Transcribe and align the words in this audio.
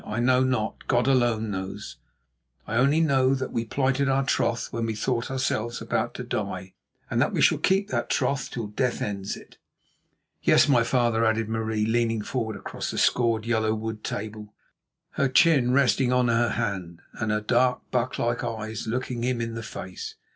"I 0.03 0.19
know 0.19 0.43
not; 0.43 0.87
God 0.87 1.05
alone 1.05 1.51
knows. 1.51 1.97
I 2.65 2.77
only 2.77 3.01
know 3.01 3.35
that 3.35 3.51
we 3.51 3.65
plighted 3.65 4.09
our 4.09 4.25
troth 4.25 4.73
when 4.73 4.87
we 4.87 4.95
thought 4.95 5.29
ourselves 5.29 5.79
about 5.79 6.15
to 6.15 6.23
die, 6.23 6.73
and 7.11 7.21
that 7.21 7.33
we 7.33 7.39
shall 7.39 7.59
keep 7.59 7.89
that 7.89 8.09
troth 8.09 8.49
till 8.49 8.65
death 8.65 8.99
ends 8.99 9.37
it." 9.37 9.59
"Yes, 10.41 10.67
my 10.67 10.83
father," 10.83 11.23
added 11.23 11.47
Marie, 11.49 11.85
leaning 11.85 12.23
forward 12.23 12.55
across 12.55 12.89
the 12.89 12.97
scored 12.97 13.45
yellow 13.45 13.75
wood 13.75 14.03
table, 14.03 14.55
her 15.21 15.29
chin 15.29 15.69
resting 15.69 16.11
on 16.11 16.29
her 16.29 16.49
hand 16.49 17.03
and 17.13 17.29
her 17.31 17.39
dark, 17.41 17.81
buck 17.91 18.17
like 18.17 18.43
eyes 18.43 18.87
looking 18.87 19.23
him 19.23 19.39
in 19.39 19.53
the 19.53 19.61
face. 19.61 20.15